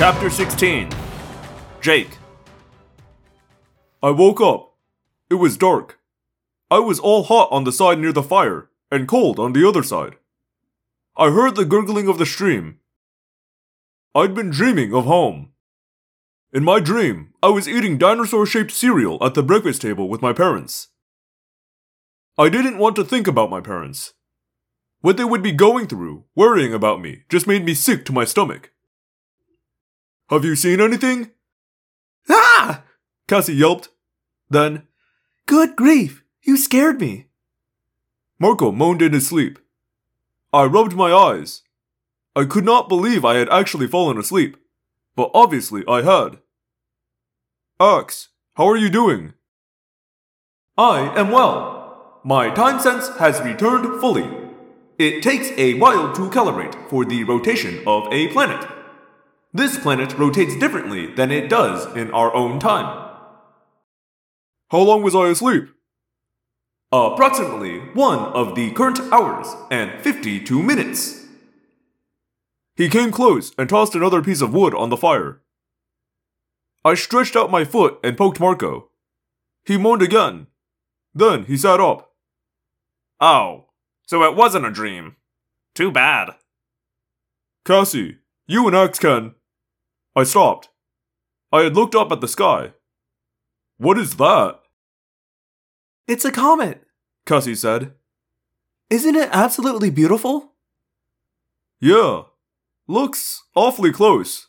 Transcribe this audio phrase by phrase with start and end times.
[0.00, 0.88] Chapter 16
[1.82, 2.16] Jake.
[4.02, 4.72] I woke up.
[5.28, 5.98] It was dark.
[6.70, 9.82] I was all hot on the side near the fire, and cold on the other
[9.82, 10.16] side.
[11.18, 12.78] I heard the gurgling of the stream.
[14.14, 15.50] I'd been dreaming of home.
[16.50, 20.32] In my dream, I was eating dinosaur shaped cereal at the breakfast table with my
[20.32, 20.88] parents.
[22.38, 24.14] I didn't want to think about my parents.
[25.02, 28.24] What they would be going through, worrying about me, just made me sick to my
[28.24, 28.72] stomach.
[30.30, 31.32] Have you seen anything?
[32.28, 32.84] Ah!
[33.26, 33.88] Cassie yelped.
[34.48, 34.86] Then,
[35.46, 37.26] Good grief, you scared me.
[38.38, 39.58] Marco moaned in his sleep.
[40.52, 41.62] I rubbed my eyes.
[42.36, 44.56] I could not believe I had actually fallen asleep,
[45.16, 46.38] but obviously I had.
[47.80, 49.32] Ax, how are you doing?
[50.78, 52.20] I am well.
[52.22, 54.30] My time sense has returned fully.
[54.96, 58.79] It takes a while to calibrate for the rotation of a planet.
[59.52, 63.08] This planet rotates differently than it does in our own time.
[64.70, 65.68] How long was I asleep?
[66.92, 71.26] Approximately one of the current hours and 52 minutes.
[72.76, 75.40] He came close and tossed another piece of wood on the fire.
[76.84, 78.90] I stretched out my foot and poked Marco.
[79.64, 80.46] He moaned again.
[81.12, 82.12] Then he sat up.
[83.20, 83.66] Oh,
[84.06, 85.16] so it wasn't a dream.
[85.74, 86.36] Too bad.
[87.64, 89.34] Cassie, you and Ax can.
[90.16, 90.68] I stopped.
[91.52, 92.72] I had looked up at the sky.
[93.78, 94.60] What is that?
[96.06, 96.82] It's a comet.
[97.26, 97.94] Cassie said.
[98.90, 100.54] Isn't it absolutely beautiful?
[101.80, 102.22] Yeah.
[102.88, 104.48] Looks awfully close.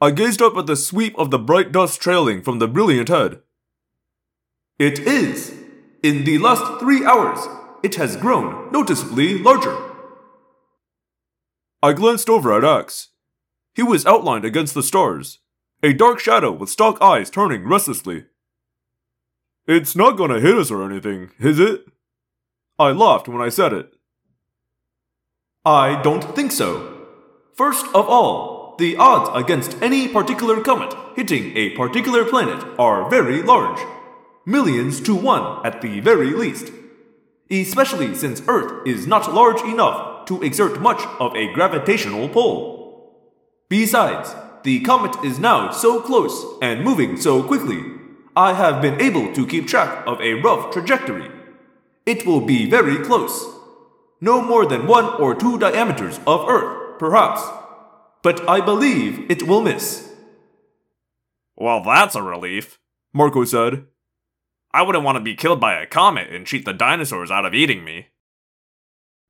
[0.00, 3.40] I gazed up at the sweep of the bright dust trailing from the brilliant head.
[4.78, 5.54] It is.
[6.02, 7.40] In the last three hours,
[7.82, 9.76] it has grown noticeably larger.
[11.82, 13.08] I glanced over at Ax.
[13.76, 15.40] He was outlined against the stars,
[15.82, 18.24] a dark shadow with stalk eyes turning restlessly.
[19.66, 21.84] It's not gonna hit us or anything, is it?
[22.78, 23.92] I laughed when I said it.
[25.66, 27.06] I don't think so.
[27.54, 33.42] First of all, the odds against any particular comet hitting a particular planet are very
[33.42, 33.80] large.
[34.46, 36.72] Millions to one at the very least.
[37.50, 42.75] Especially since Earth is not large enough to exert much of a gravitational pull.
[43.68, 47.82] Besides, the comet is now so close and moving so quickly,
[48.36, 51.30] I have been able to keep track of a rough trajectory.
[52.04, 53.44] It will be very close.
[54.20, 57.42] No more than one or two diameters of Earth, perhaps.
[58.22, 60.12] But I believe it will miss.
[61.56, 62.78] Well, that's a relief.
[63.12, 63.86] Marco said.
[64.72, 67.54] I wouldn't want to be killed by a comet and cheat the dinosaurs out of
[67.54, 68.08] eating me.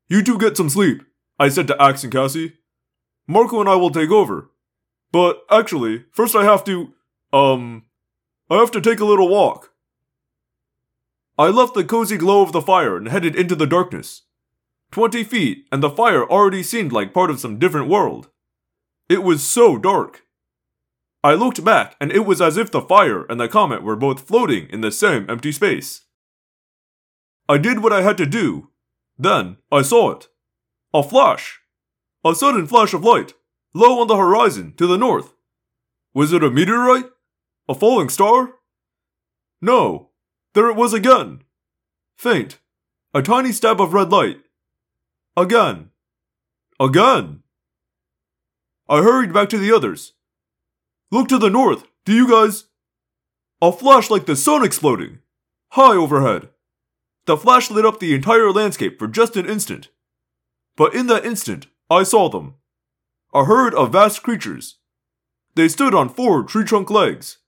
[0.09, 1.03] You two get some sleep,
[1.39, 2.55] I said to Ax and Cassie.
[3.27, 4.51] Marco and I will take over.
[5.13, 6.93] But actually, first I have to,
[7.33, 7.85] um,
[8.51, 9.73] I have to take a little walk.
[11.39, 14.23] I left the cozy glow of the fire and headed into the darkness.
[14.91, 18.31] Twenty feet, and the fire already seemed like part of some different world.
[19.09, 20.23] It was so dark.
[21.23, 24.21] I looked back, and it was as if the fire and the comet were both
[24.21, 26.03] floating in the same empty space.
[27.49, 28.71] I did what I had to do.
[29.19, 30.29] Then I saw it.
[30.95, 31.61] A flash.
[32.27, 33.35] A sudden flash of light,
[33.73, 35.33] low on the horizon to the north.
[36.13, 37.09] Was it a meteorite?
[37.69, 38.55] A falling star?
[39.63, 40.11] No.
[40.53, 41.45] There it was again.
[42.19, 42.59] Faint.
[43.15, 44.41] A tiny stab of red light.
[45.37, 45.91] Again.
[46.81, 47.45] Again.
[48.89, 50.15] I hurried back to the others.
[51.13, 52.65] Look to the north, do you guys?
[53.63, 55.21] A flash like the sun exploding.
[55.71, 56.49] High overhead.
[57.27, 59.91] The flash lit up the entire landscape for just an instant.
[60.77, 62.55] But in that instant, I saw them.
[63.33, 64.79] A herd of vast creatures.
[65.55, 67.39] They stood on four tree trunk legs.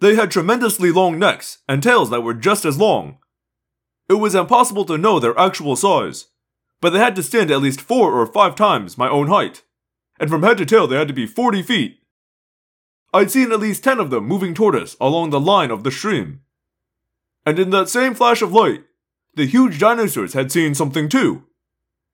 [0.00, 3.18] They had tremendously long necks and tails that were just as long.
[4.08, 6.26] It was impossible to know their actual size,
[6.80, 9.62] but they had to stand at least four or five times my own height,
[10.18, 12.00] and from head to tail they had to be 40 feet.
[13.14, 15.92] I'd seen at least 10 of them moving toward us along the line of the
[15.92, 16.40] stream.
[17.46, 18.84] And in that same flash of light,
[19.34, 21.44] the huge dinosaurs had seen something too.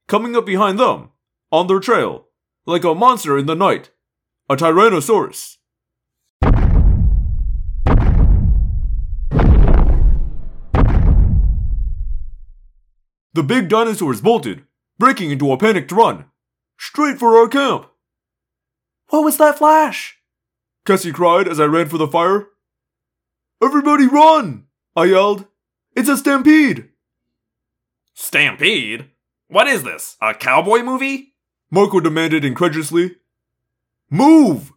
[0.09, 1.11] Coming up behind them,
[1.53, 2.27] on their trail,
[2.67, 3.91] like a monster in the night,
[4.49, 5.57] a Tyrannosaurus.
[13.33, 14.65] The big dinosaurs bolted,
[14.99, 16.27] breaking into a panicked run.
[16.79, 17.87] Straight for our camp!
[19.09, 20.19] What was that flash?
[20.85, 22.49] Cassie cried as I ran for the fire.
[23.63, 24.67] Everybody run!
[24.97, 25.47] I yelled.
[25.95, 26.89] It's a stampede!
[28.15, 29.11] Stampede?
[29.49, 30.17] What is this?
[30.21, 31.30] A cowboy movie?
[31.73, 33.15] Marco demanded incredulously.
[34.11, 34.73] Move!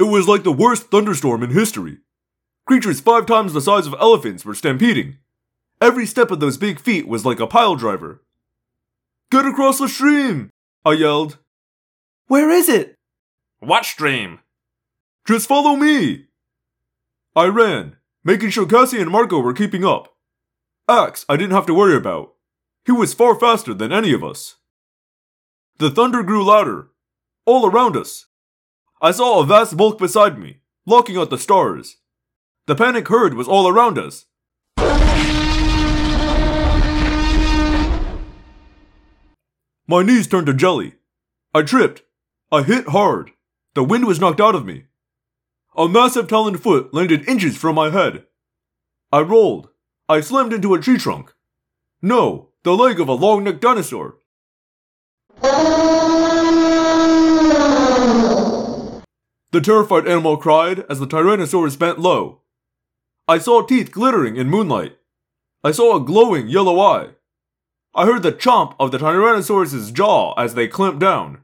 [0.00, 1.98] It was like the worst thunderstorm in history.
[2.66, 5.18] Creatures five times the size of elephants were stampeding.
[5.80, 8.24] Every step of those big feet was like a pile driver.
[9.30, 10.50] Get across the stream!
[10.84, 11.38] I yelled.
[12.26, 12.96] Where is it?
[13.60, 14.40] What stream?
[15.28, 16.26] Just follow me!
[17.36, 20.14] I ran, making sure Cassie and Marco were keeping up.
[20.88, 22.34] Ax, I didn't have to worry about.
[22.84, 24.56] He was far faster than any of us.
[25.78, 26.88] The thunder grew louder,
[27.46, 28.26] all around us.
[29.00, 31.96] I saw a vast bulk beside me, looking at the stars.
[32.66, 34.26] The panic herd was all around us.
[39.86, 40.94] My knees turned to jelly.
[41.54, 42.02] I tripped.
[42.52, 43.32] I hit hard.
[43.74, 44.84] The wind was knocked out of me.
[45.76, 48.24] A massive taloned foot landed inches from my head.
[49.12, 49.68] I rolled.
[50.08, 51.32] I slammed into a tree trunk.
[52.02, 54.16] No, the leg of a long necked dinosaur.
[59.52, 62.40] The terrified animal cried as the Tyrannosaurus bent low.
[63.28, 64.96] I saw teeth glittering in moonlight.
[65.62, 67.10] I saw a glowing yellow eye.
[67.94, 71.42] I heard the chomp of the Tyrannosaurus's jaw as they clamped down.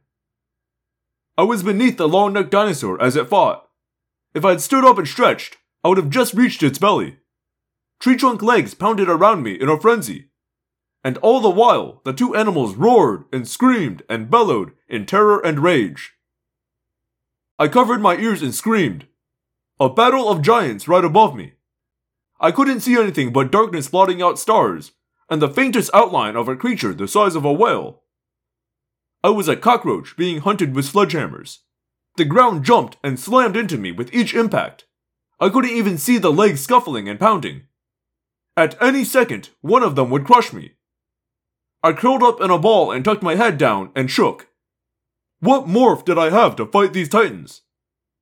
[1.39, 3.66] I was beneath the long necked dinosaur as it fought.
[4.37, 7.17] If I had stood up and stretched, I would have just reached its belly.
[7.99, 10.29] Tree trunk legs pounded around me in a frenzy.
[11.03, 15.61] And all the while, the two animals roared and screamed and bellowed in terror and
[15.61, 16.13] rage.
[17.59, 19.07] I covered my ears and screamed.
[19.81, 21.55] A battle of giants right above me.
[22.39, 24.93] I couldn't see anything but darkness blotting out stars
[25.31, 28.03] and the faintest outline of a creature the size of a whale.
[29.25, 31.61] I was a cockroach being hunted with sledgehammers.
[32.17, 34.87] The ground jumped and slammed into me with each impact.
[35.39, 37.65] I couldn't even see the legs scuffling and pounding.
[38.57, 40.73] At any second, one of them would crush me.
[41.83, 44.49] I curled up in a ball and tucked my head down and shook.
[45.41, 47.63] What morph did I have to fight these titans?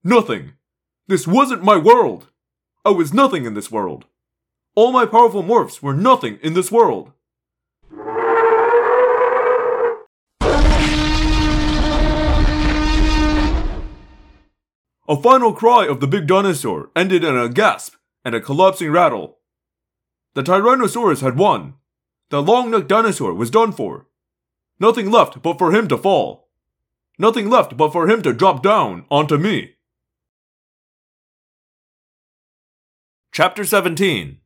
[0.03, 0.55] Nothing.
[1.07, 2.29] This wasn't my world.
[2.85, 4.07] I was nothing in this world.
[4.75, 7.13] All my powerful morphs were nothing in this world.
[15.07, 19.39] A final cry of the big dinosaur ended in a gasp and a collapsing rattle.
[20.33, 21.75] The Tyrannosaurus had won.
[22.31, 24.07] The long necked dinosaur was done for.
[24.81, 26.49] Nothing left but for him to fall.
[27.19, 29.75] Nothing left but for him to drop down onto me.
[33.31, 34.39] Chapter 17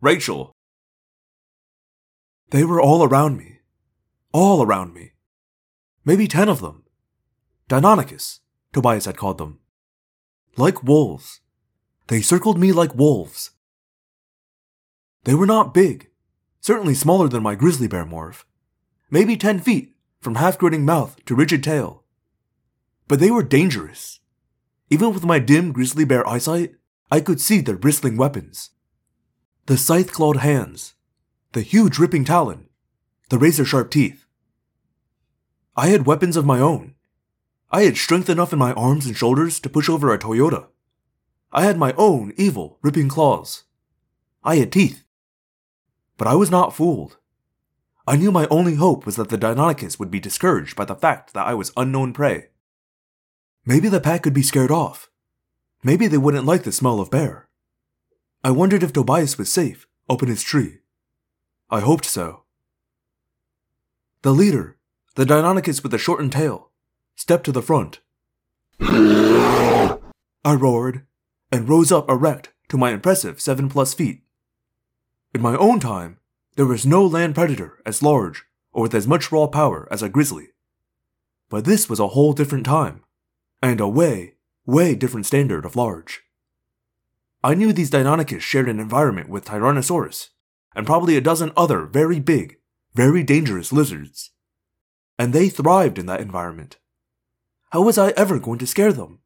[0.00, 0.52] Rachel.
[2.50, 3.60] They were all around me.
[4.32, 5.12] All around me.
[6.04, 6.84] Maybe ten of them.
[7.68, 8.40] Deinonychus,
[8.72, 9.60] Tobias had called them.
[10.58, 11.40] Like wolves.
[12.08, 13.50] They circled me like wolves.
[15.24, 16.08] They were not big,
[16.60, 18.44] certainly smaller than my grizzly bear morph.
[19.10, 22.04] Maybe ten feet, from half grinning mouth to rigid tail.
[23.06, 24.20] But they were dangerous.
[24.90, 26.74] Even with my dim grizzly bear eyesight,
[27.10, 28.70] I could see their bristling weapons.
[29.66, 30.94] The scythe clawed hands,
[31.52, 32.68] the huge ripping talon,
[33.28, 34.26] the razor sharp teeth.
[35.76, 36.95] I had weapons of my own.
[37.76, 40.68] I had strength enough in my arms and shoulders to push over a Toyota.
[41.52, 43.64] I had my own evil, ripping claws.
[44.42, 45.04] I had teeth.
[46.16, 47.18] But I was not fooled.
[48.06, 51.34] I knew my only hope was that the Deinonychus would be discouraged by the fact
[51.34, 52.48] that I was unknown prey.
[53.66, 55.10] Maybe the pack could be scared off.
[55.84, 57.46] Maybe they wouldn't like the smell of bear.
[58.42, 60.78] I wondered if Tobias was safe up in his tree.
[61.68, 62.44] I hoped so.
[64.22, 64.78] The leader,
[65.14, 66.70] the Deinonychus with the shortened tail,
[67.16, 68.00] stepped to the front.
[68.78, 69.98] I
[70.44, 71.06] roared
[71.50, 74.22] and rose up erect to my impressive seven plus feet.
[75.34, 76.18] In my own time,
[76.56, 80.08] there was no land predator as large or with as much raw power as a
[80.08, 80.48] grizzly.
[81.48, 83.04] But this was a whole different time,
[83.62, 84.34] and a way,
[84.66, 86.22] way different standard of large.
[87.42, 90.28] I knew these Deinonychus shared an environment with Tyrannosaurus,
[90.74, 92.58] and probably a dozen other very big,
[92.94, 94.32] very dangerous lizards.
[95.18, 96.76] And they thrived in that environment.
[97.76, 99.18] How was I ever going to scare them?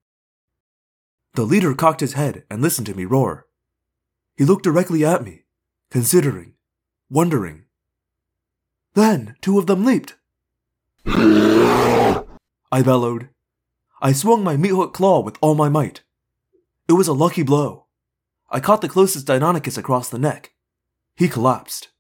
[1.35, 3.47] The leader cocked his head and listened to me roar.
[4.37, 5.45] He looked directly at me,
[5.93, 6.55] considering,
[7.09, 7.67] wondering.
[8.95, 10.17] Then two of them leaped.
[11.07, 12.25] I
[12.85, 13.29] bellowed.
[14.03, 16.03] I swung my meat hook claw with all my might.
[16.89, 17.87] It was a lucky blow.
[18.51, 20.55] I caught the closest Deinonychus across the neck.
[21.15, 21.91] He collapsed.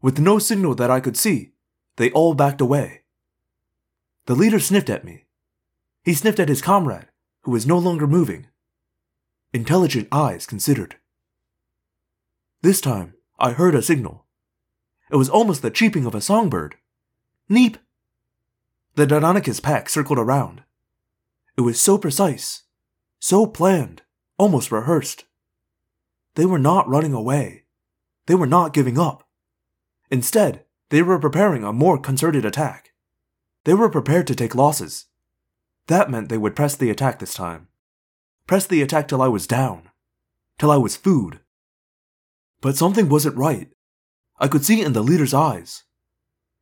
[0.00, 1.54] With no signal that I could see,
[1.96, 3.00] they all backed away.
[4.26, 5.23] The leader sniffed at me.
[6.04, 7.06] He sniffed at his comrade,
[7.42, 8.46] who was no longer moving.
[9.52, 10.96] Intelligent eyes considered.
[12.62, 14.26] This time, I heard a signal.
[15.10, 16.76] It was almost the cheeping of a songbird.
[17.48, 17.78] Neep!
[18.96, 20.62] The Deinonychus pack circled around.
[21.56, 22.64] It was so precise,
[23.20, 24.02] So planned,
[24.38, 25.24] almost rehearsed.
[26.34, 27.64] They were not running away.
[28.26, 29.26] They were not giving up.
[30.10, 32.90] Instead, they were preparing a more concerted attack.
[33.64, 35.06] They were prepared to take losses.
[35.86, 37.68] That meant they would press the attack this time.
[38.46, 39.90] Press the attack till I was down.
[40.58, 41.40] Till I was food.
[42.60, 43.70] But something wasn't right.
[44.38, 45.84] I could see it in the leader's eyes.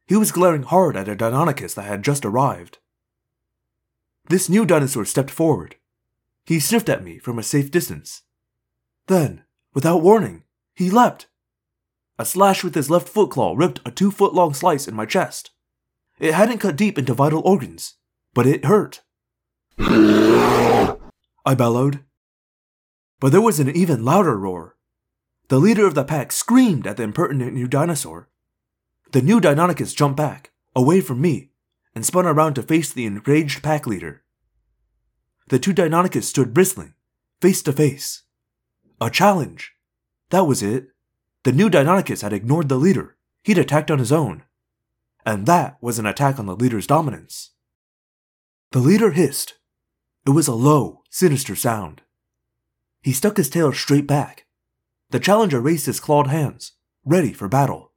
[0.06, 2.78] He was glaring hard at a Deinonychus that had just arrived.
[4.28, 5.76] This new dinosaur stepped forward.
[6.44, 8.22] He sniffed at me from a safe distance.
[9.06, 11.26] Then, without warning, he leapt.
[12.18, 15.06] A slash with his left foot claw ripped a two foot long slice in my
[15.06, 15.50] chest.
[16.18, 17.94] It hadn't cut deep into vital organs,
[18.34, 19.02] but it hurt.
[19.78, 22.04] I bellowed.
[23.20, 24.76] But there was an even louder roar.
[25.48, 28.28] The leader of the pack screamed at the impertinent new dinosaur.
[29.12, 31.50] The new Deinonychus jumped back, away from me,
[31.94, 34.22] and spun around to face the enraged pack leader.
[35.48, 36.94] The two Deinonychus stood bristling,
[37.40, 38.22] face to face.
[39.00, 39.72] A challenge.
[40.30, 40.88] That was it.
[41.44, 43.16] The new Deinonychus had ignored the leader.
[43.44, 44.44] He'd attacked on his own.
[45.26, 47.50] And that was an attack on the leader's dominance.
[48.70, 49.54] The leader hissed.
[50.24, 52.02] It was a low, sinister sound.
[53.02, 54.46] He stuck his tail straight back.
[55.10, 56.72] The challenger raised his clawed hands,
[57.04, 57.92] ready for battle.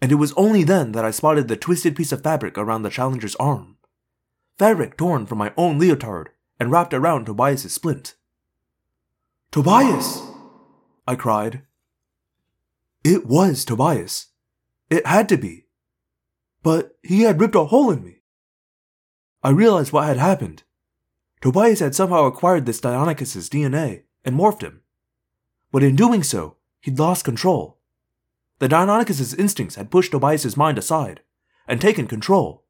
[0.00, 2.90] And it was only then that I spotted the twisted piece of fabric around the
[2.90, 3.78] challenger's arm.
[4.58, 6.30] Fabric torn from my own leotard
[6.60, 8.14] and wrapped around Tobias's splint.
[9.50, 10.22] Tobias!
[11.08, 11.62] I cried.
[13.02, 14.28] It was Tobias.
[14.90, 15.66] It had to be.
[16.62, 18.22] But he had ripped a hole in me.
[19.42, 20.64] I realized what had happened.
[21.46, 24.80] Tobias had somehow acquired this Deinonychus's DNA and morphed him.
[25.70, 27.78] But in doing so, he'd lost control.
[28.58, 31.20] The Deinonychus's instincts had pushed Tobias's mind aside
[31.68, 32.64] and taken control.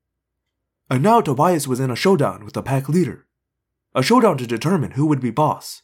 [0.91, 3.27] And now Tobias was in a showdown with the pack leader.
[3.95, 5.81] A showdown to determine who would be boss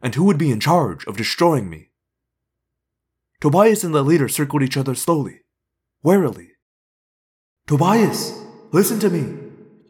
[0.00, 1.90] and who would be in charge of destroying me.
[3.42, 5.40] Tobias and the leader circled each other slowly,
[6.02, 6.52] warily.
[7.66, 8.42] Tobias,
[8.72, 9.36] listen to me.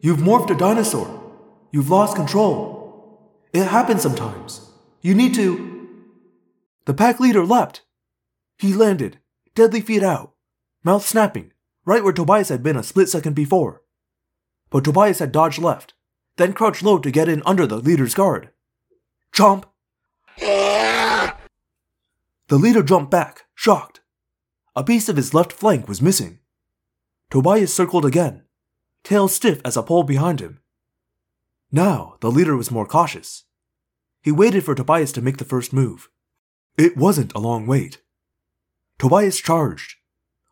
[0.01, 1.26] You've morphed a dinosaur.
[1.71, 3.19] You've lost control.
[3.53, 4.69] It happens sometimes.
[5.01, 5.87] You need to.
[6.85, 7.81] The pack leader leapt.
[8.57, 9.19] He landed,
[9.55, 10.33] deadly feet out,
[10.83, 11.51] mouth snapping,
[11.85, 13.81] right where Tobias had been a split second before.
[14.69, 15.93] But Tobias had dodged left,
[16.37, 18.49] then crouched low to get in under the leader's guard.
[19.33, 19.65] Chomp!
[22.47, 23.99] The leader jumped back, shocked.
[24.75, 26.39] A piece of his left flank was missing.
[27.29, 28.43] Tobias circled again,
[29.03, 30.61] tail stiff as a pole behind him.
[31.71, 33.43] Now the leader was more cautious.
[34.21, 36.09] He waited for Tobias to make the first move.
[36.77, 38.01] It wasn't a long wait.
[38.99, 39.95] Tobias charged.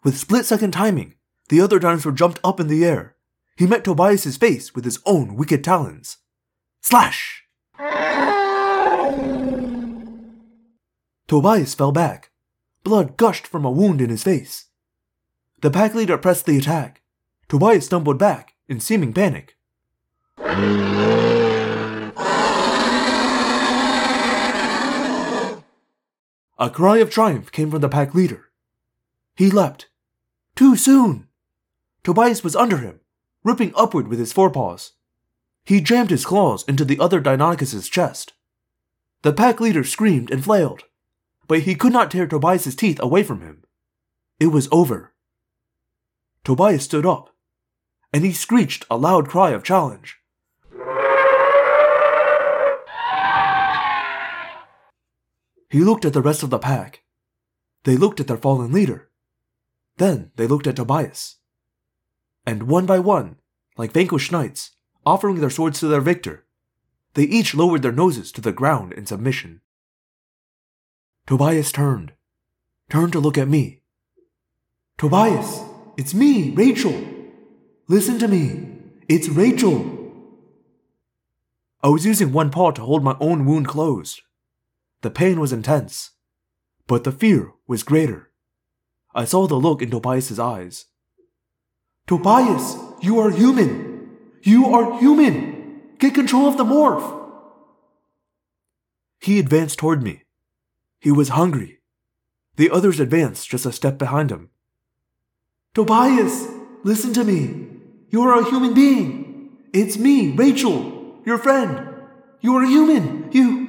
[0.04, 1.16] With split second timing,
[1.50, 3.16] the other dinosaur jumped up in the air.
[3.58, 6.18] He met Tobias's face with his own wicked talons.
[6.82, 7.44] Slash!
[11.28, 12.32] Tobias fell back.
[12.84, 14.66] Blood gushed from a wound in his face.
[15.62, 17.02] The pack leader pressed the attack.
[17.48, 19.56] Tobias stumbled back in seeming panic.
[26.58, 28.46] A cry of triumph came from the pack leader.
[29.36, 29.88] He leapt.
[30.56, 31.28] Too soon!
[32.04, 33.00] Tobias was under him,
[33.44, 34.94] ripping upward with his forepaws.
[35.64, 38.34] He jammed his claws into the other Deinonychus's chest.
[39.24, 40.84] The pack leader screamed and flailed
[41.48, 43.64] but he could not tear Tobias's teeth away from him.
[44.40, 45.14] It was over.
[46.44, 47.30] Tobias stood up,
[48.14, 50.18] and he screeched a loud cry of challenge.
[55.76, 57.04] He looked at the rest of the pack.
[57.84, 59.10] They looked at their fallen leader.
[59.98, 61.36] Then they looked at Tobias.
[62.46, 63.40] And one by one,
[63.76, 64.72] like vanquished knights,
[65.06, 66.46] offering their swords to their victor,
[67.16, 69.60] they each lowered their noses to the ground in submission.
[71.28, 72.14] Tobias turned.
[72.90, 73.82] Turned to look at me.
[74.98, 75.60] Tobias,
[75.98, 77.06] it's me, Rachel.
[77.90, 78.78] Listen to me.
[79.10, 80.24] It's Rachel.
[81.84, 84.22] I was using one paw to hold my own wound closed.
[85.06, 86.14] The pain was intense,
[86.88, 88.32] but the fear was greater.
[89.14, 90.86] I saw the look in Tobias's eyes.
[92.08, 94.18] Tobias, you are human.
[94.42, 95.94] You are human.
[96.00, 97.06] Get control of the morph.
[99.20, 100.24] He advanced toward me.
[101.00, 101.82] He was hungry.
[102.56, 104.50] The others advanced just a step behind him.
[105.76, 106.48] Tobias,
[106.84, 107.68] listen to me.
[108.10, 109.52] You are a human being.
[109.72, 111.90] It's me, Rachel, your friend.
[112.42, 113.30] You are a human.
[113.32, 113.65] You.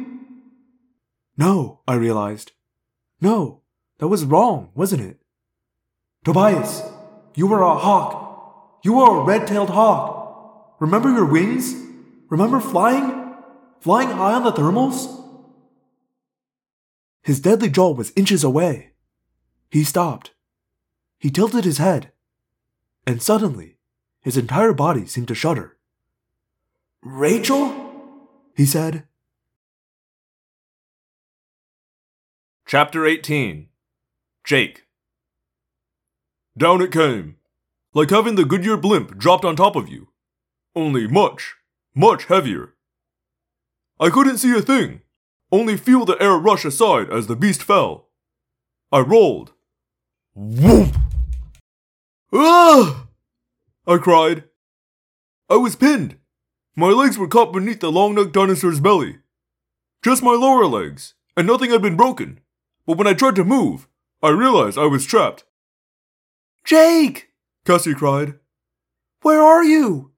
[1.36, 2.52] No, I realized.
[3.20, 3.62] No,
[3.98, 5.20] that was wrong, wasn't it?
[6.24, 6.82] Tobias,
[7.34, 8.80] you were a hawk.
[8.82, 10.76] You were a red tailed hawk.
[10.80, 11.74] Remember your wings?
[12.28, 13.26] Remember flying?
[13.80, 15.22] flying high on the thermals?
[17.22, 18.92] His deadly jaw was inches away.
[19.70, 20.32] He stopped.
[21.18, 22.12] He tilted his head.
[23.06, 23.78] And suddenly,
[24.20, 25.76] his entire body seemed to shudder.
[27.02, 27.72] Rachel?
[28.56, 29.04] He said.
[32.68, 33.68] Chapter 18
[34.42, 34.86] Jake.
[36.58, 37.36] Down it came.
[37.94, 40.08] Like having the Goodyear blimp dropped on top of you.
[40.74, 41.54] Only much,
[41.94, 42.74] much heavier.
[44.00, 45.02] I couldn't see a thing,
[45.52, 48.08] only feel the air rush aside as the beast fell.
[48.90, 49.52] I rolled.
[50.36, 51.00] Whoomp!
[52.32, 53.06] Ah!
[53.86, 54.42] I cried.
[55.48, 56.16] I was pinned.
[56.74, 59.18] My legs were caught beneath the long necked dinosaur's belly.
[60.02, 62.40] Just my lower legs, and nothing had been broken.
[62.86, 63.88] But when I tried to move,
[64.22, 65.44] I realized I was trapped.
[66.64, 67.30] Jake!
[67.64, 68.34] Cassie cried.
[69.22, 70.12] Where are you?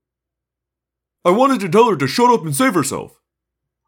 [1.25, 3.21] I wanted to tell her to shut up and save herself.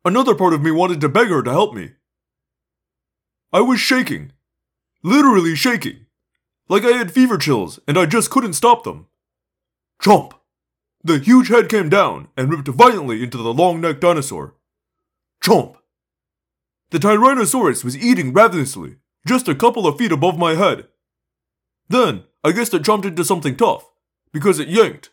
[0.05, 1.91] Another part of me wanted to beg her to help me.
[3.53, 4.33] I was shaking.
[5.03, 6.07] Literally shaking.
[6.69, 9.07] Like I had fever chills and I just couldn't stop them.
[10.03, 10.33] Chomp!
[11.03, 14.55] The huge head came down and ripped violently into the long necked dinosaur.
[15.43, 15.77] Chomp!
[16.91, 20.89] The Tyrannosaurus was eating ravenously, just a couple of feet above my head.
[21.89, 23.89] Then, I guess it jumped into something tough,
[24.33, 25.11] because it yanked.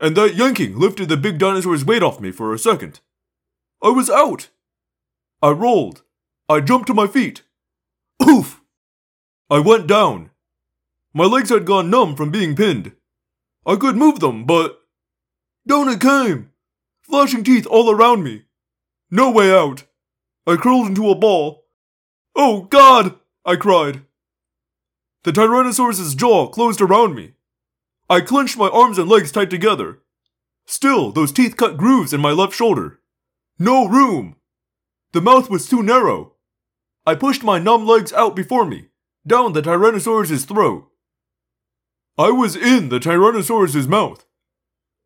[0.00, 3.00] And that yanking lifted the big dinosaur's weight off me for a second.
[3.82, 4.50] I was out.
[5.42, 6.02] I rolled.
[6.48, 7.42] I jumped to my feet.
[8.22, 8.60] Oof!
[9.50, 10.30] I went down.
[11.12, 12.92] My legs had gone numb from being pinned.
[13.66, 14.80] I could move them, but.
[15.66, 16.50] Down it came!
[17.02, 18.44] Flashing teeth all around me.
[19.10, 19.84] No way out.
[20.46, 21.64] I curled into a ball.
[22.36, 23.18] Oh, God!
[23.46, 24.02] I cried.
[25.22, 27.32] The Tyrannosaurus's jaw closed around me.
[28.10, 30.00] I clenched my arms and legs tight together.
[30.66, 33.00] Still, those teeth cut grooves in my left shoulder.
[33.58, 34.36] No room!
[35.12, 36.32] The mouth was too narrow.
[37.06, 38.88] I pushed my numb legs out before me,
[39.26, 40.90] down the Tyrannosaurus's throat.
[42.18, 44.26] I was in the Tyrannosaurus's mouth.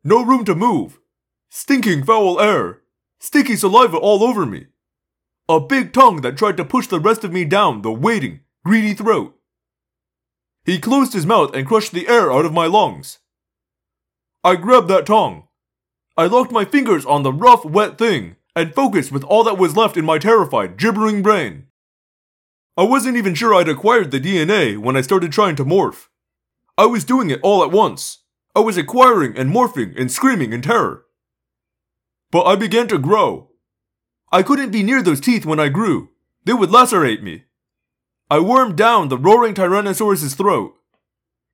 [0.03, 0.99] No room to move.
[1.49, 2.81] Stinking foul air.
[3.19, 4.67] Sticky saliva all over me.
[5.49, 8.93] A big tongue that tried to push the rest of me down the waiting, greedy
[8.93, 9.35] throat.
[10.63, 13.17] He closed his mouth and crushed the air out of my lungs.
[14.43, 15.47] I grabbed that tongue.
[16.15, 19.75] I locked my fingers on the rough, wet thing and focused with all that was
[19.75, 21.65] left in my terrified, gibbering brain.
[22.77, 26.09] I wasn't even sure I'd acquired the DNA when I started trying to morph.
[26.77, 28.19] I was doing it all at once.
[28.55, 31.05] I was acquiring and morphing and screaming in terror.
[32.31, 33.48] But I began to grow.
[34.31, 36.09] I couldn't be near those teeth when I grew.
[36.45, 37.43] They would lacerate me.
[38.29, 40.75] I wormed down the roaring Tyrannosaurus's throat.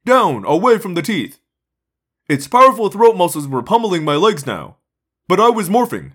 [0.06, 1.40] Down, away from the teeth.
[2.28, 4.78] Its powerful throat muscles were pummeling my legs now.
[5.28, 6.14] But I was morphing.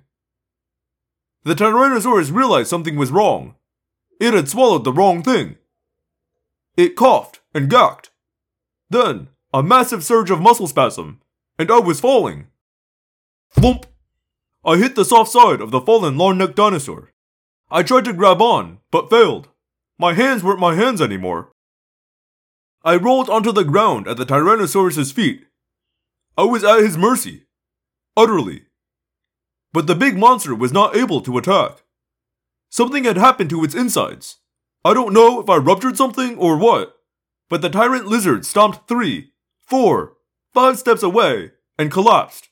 [1.45, 3.55] The Tyrannosaurus realized something was wrong.
[4.21, 5.57] It had swallowed the wrong thing.
[6.77, 8.11] It coughed and gawked.
[8.91, 11.21] Then, a massive surge of muscle spasm,
[11.59, 12.49] and I was falling.
[13.53, 13.87] Thump!
[14.65, 17.13] I hit the soft side of the fallen long necked dinosaur.
[17.71, 19.49] I tried to grab on, but failed.
[19.99, 21.53] My hands weren't my hands anymore.
[22.85, 25.47] I rolled onto the ground at the Tyrannosaurus's feet.
[26.37, 27.47] I was at his mercy.
[28.17, 28.65] Utterly.
[29.73, 31.83] But the big monster was not able to attack.
[32.69, 34.39] Something had happened to its insides.
[34.85, 36.97] I don't know if I ruptured something or what,
[37.49, 39.33] but the tyrant lizard stomped three,
[39.67, 40.17] four,
[40.53, 42.50] five steps away and collapsed.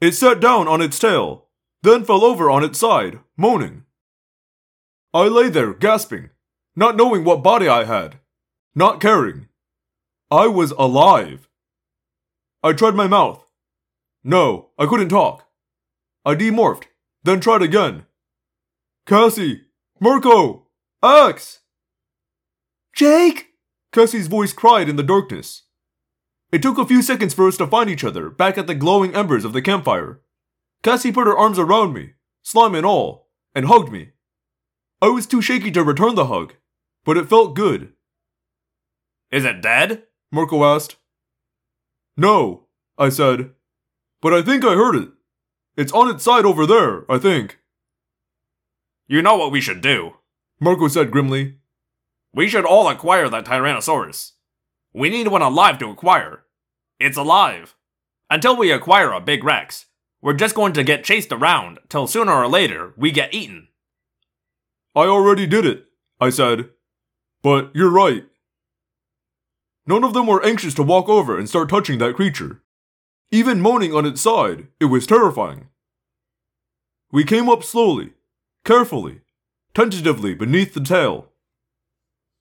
[0.00, 1.48] It sat down on its tail,
[1.82, 3.84] then fell over on its side, moaning.
[5.12, 6.30] I lay there gasping,
[6.74, 8.18] not knowing what body I had,
[8.74, 9.48] not caring.
[10.30, 11.48] I was alive.
[12.62, 13.44] I tried my mouth.
[14.22, 15.46] No, I couldn't talk.
[16.24, 16.84] I demorphed,
[17.24, 18.06] then tried again.
[19.06, 19.62] Cassie!
[19.98, 20.68] Marco!
[21.02, 21.60] Ax!
[22.94, 23.48] Jake!
[23.92, 25.64] Cassie's voice cried in the darkness.
[26.52, 29.14] It took a few seconds for us to find each other back at the glowing
[29.14, 30.20] embers of the campfire.
[30.82, 34.10] Cassie put her arms around me, slime and all, and hugged me.
[35.00, 36.54] I was too shaky to return the hug,
[37.04, 37.92] but it felt good.
[39.30, 40.04] Is it dead?
[40.32, 40.96] Marco asked.
[42.16, 42.66] No,
[42.98, 43.50] I said.
[44.20, 45.08] But I think I heard it.
[45.76, 47.58] It's on its side over there, I think.
[49.06, 50.14] You know what we should do.
[50.60, 51.56] Marco said grimly.
[52.34, 54.32] We should all acquire that Tyrannosaurus.
[54.92, 56.44] We need one alive to acquire.
[56.98, 57.76] It's alive.
[58.28, 59.86] Until we acquire a big Rex,
[60.20, 63.68] we're just going to get chased around till sooner or later we get eaten.
[64.94, 65.86] I already did it,
[66.20, 66.70] I said.
[67.42, 68.24] But you're right.
[69.86, 72.62] None of them were anxious to walk over and start touching that creature.
[73.30, 75.68] Even moaning on its side, it was terrifying.
[77.12, 78.12] We came up slowly,
[78.64, 79.20] carefully,
[79.72, 81.30] tentatively beneath the tail.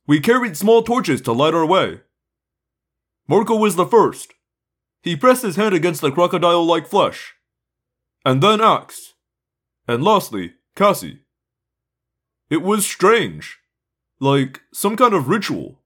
[0.08, 2.02] We carried small torches to light our way.
[3.30, 4.34] Marco was the first.
[5.04, 7.36] He pressed his hand against the crocodile like flesh.
[8.26, 9.14] And then Ax.
[9.88, 11.20] And lastly, Cassie.
[12.50, 13.60] It was strange.
[14.20, 15.84] Like some kind of ritual.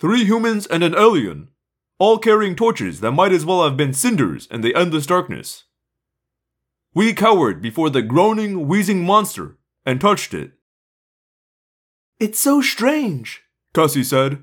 [0.00, 1.50] Three humans and an alien,
[2.00, 5.66] all carrying torches that might as well have been cinders in the endless darkness.
[6.92, 10.54] We cowered before the groaning, wheezing monster and touched it.
[12.18, 14.42] It's so strange, Cassie said.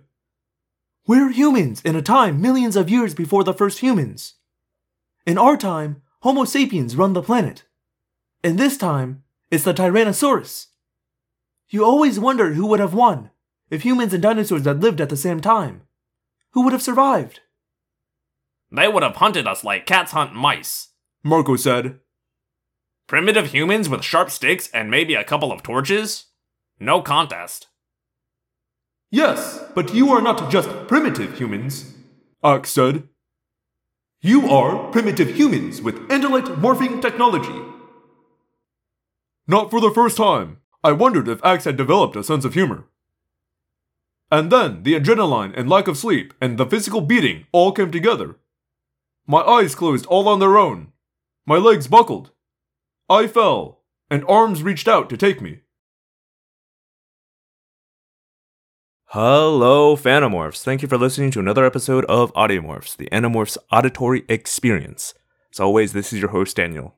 [1.07, 4.35] We're humans in a time millions of years before the first humans.
[5.25, 7.63] In our time, Homo sapiens run the planet.
[8.43, 10.67] In this time, it's the Tyrannosaurus.
[11.69, 13.31] You always wondered who would have won
[13.71, 15.83] if humans and dinosaurs had lived at the same time.
[16.51, 17.39] Who would have survived?
[18.71, 20.89] They would have hunted us like cats hunt mice.
[21.23, 21.99] Marco said.
[23.07, 26.27] Primitive humans with sharp sticks and maybe a couple of torches?
[26.79, 27.67] No contest.
[29.11, 31.93] Yes, but you are not just primitive humans,
[32.41, 33.09] Ax said.
[34.21, 37.61] You are primitive humans with Andalite morphing technology.
[39.47, 42.85] Not for the first time, I wondered if Ax had developed a sense of humor.
[44.31, 48.37] And then the adrenaline and lack of sleep and the physical beating all came together.
[49.27, 50.93] My eyes closed all on their own.
[51.45, 52.31] My legs buckled.
[53.09, 55.59] I fell, and arms reached out to take me.
[59.13, 60.63] Hello, Phantomorphs.
[60.63, 65.13] Thank you for listening to another episode of Audiomorphs, the Animorphs auditory experience.
[65.51, 66.95] As always, this is your host, Daniel.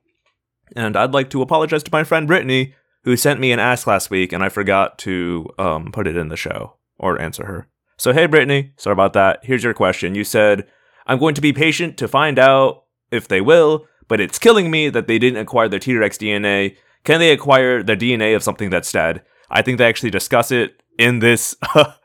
[0.76, 4.10] And I'd like to apologize to my friend Brittany, who sent me an ask last
[4.10, 7.66] week, and I forgot to um, put it in the show or answer her.
[7.96, 9.40] So, hey, Brittany, sorry about that.
[9.42, 10.14] Here's your question.
[10.14, 10.68] You said,
[11.08, 14.88] I'm going to be patient to find out if they will, but it's killing me
[14.88, 16.76] that they didn't acquire their T Rex DNA.
[17.02, 19.22] Can they acquire the DNA of something that's dead?
[19.50, 21.56] I think they actually discuss it in this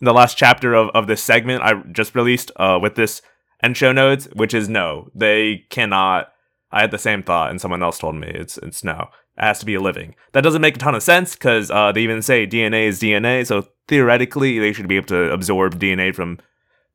[0.00, 3.22] in the last chapter of, of this segment I just released uh, with this
[3.62, 6.28] end show notes, which is no, they cannot.
[6.70, 9.08] I had the same thought, and someone else told me it's it's no.
[9.36, 10.14] It has to be a living.
[10.32, 13.46] That doesn't make a ton of sense because uh, they even say DNA is DNA,
[13.46, 16.38] so theoretically they should be able to absorb DNA from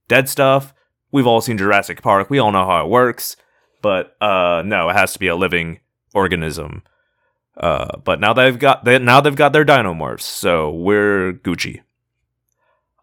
[0.08, 0.74] dead stuff.
[1.12, 2.30] We've all seen Jurassic Park.
[2.30, 3.38] We all know how it works,
[3.82, 5.80] but uh, no, it has to be a living
[6.14, 6.84] organism.
[7.56, 11.82] Uh, but now they've got they, now they've got their dinomorphs, so we're Gucci.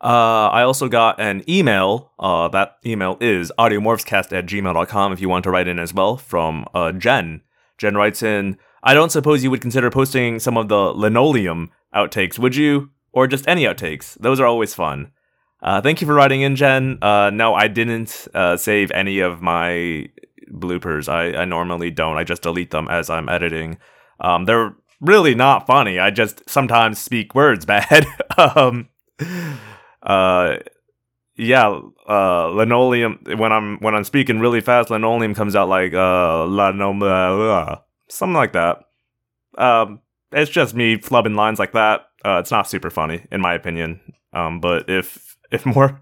[0.04, 2.12] Uh, I also got an email.
[2.18, 6.18] Uh, that email is audiomorphscast at gmail.com if you want to write in as well
[6.18, 7.40] from uh, Jen.
[7.78, 12.38] Jen writes in, I don't suppose you would consider posting some of the linoleum outtakes,
[12.38, 12.90] would you?
[13.12, 14.18] Or just any outtakes?
[14.20, 15.10] Those are always fun.
[15.62, 16.98] Uh, thank you for writing in, Jen.
[17.00, 20.10] Uh, no, I didn't uh, save any of my
[20.52, 21.08] bloopers.
[21.08, 22.18] I, I normally don't.
[22.18, 23.78] I just delete them as I'm editing.
[24.20, 25.98] Um, they're really not funny.
[25.98, 28.06] I just sometimes speak words bad.
[28.36, 28.90] um,
[30.04, 30.58] uh,
[31.36, 33.18] yeah, uh, linoleum.
[33.36, 38.52] When I'm when I'm speaking really fast, linoleum comes out like uh, linoleum, something like
[38.52, 38.84] that.
[39.58, 40.00] Um,
[40.32, 42.06] it's just me flubbing lines like that.
[42.24, 44.00] Uh, it's not super funny, in my opinion.
[44.32, 46.00] Um, but if if more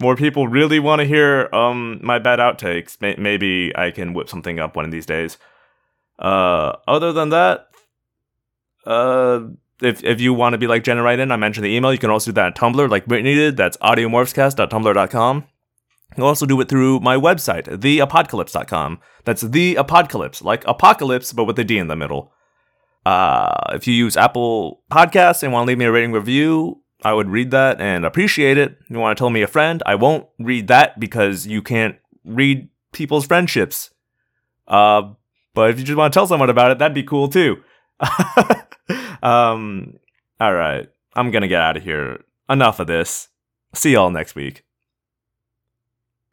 [0.00, 4.28] more people really want to hear um my bad outtakes, may- maybe I can whip
[4.28, 5.38] something up one of these days.
[6.18, 7.68] Uh, other than that,
[8.86, 9.40] uh,
[9.80, 11.92] if if you want to be like Jenna right in, I mentioned the email.
[11.92, 13.56] You can also do that on Tumblr, like Brittany did.
[13.56, 15.36] That's audiomorphscast.tumblr.com.
[15.36, 19.00] You can also do it through my website, theapocalypse.com.
[19.24, 22.32] That's the apocalypse, like apocalypse, but with a D in the middle.
[23.04, 27.12] Uh, if you use Apple Podcasts and want to leave me a rating review, I
[27.12, 28.76] would read that and appreciate it.
[28.88, 32.68] You want to tell me a friend, I won't read that because you can't read
[32.92, 33.90] people's friendships.
[34.66, 35.12] Uh,
[35.54, 37.62] but if you just want to tell someone about it, that'd be cool too.
[39.22, 39.98] um,
[40.40, 40.88] all right.
[41.14, 42.24] I'm going to get out of here.
[42.48, 43.28] Enough of this.
[43.74, 44.64] See y'all next week.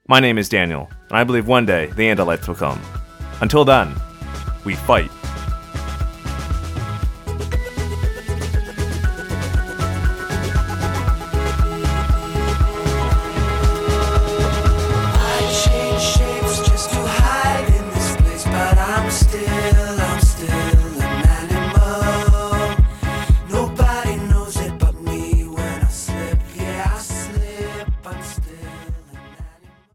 [0.08, 2.80] My name is Daniel, and I believe one day the life will come.
[3.42, 3.94] Until then,
[4.64, 5.10] we fight.